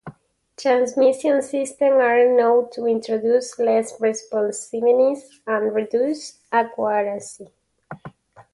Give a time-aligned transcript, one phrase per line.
[0.57, 7.47] Transmission systems are known to introduce less responsiveness and reduced accuracy.